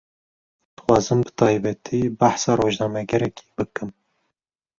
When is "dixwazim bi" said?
0.75-1.31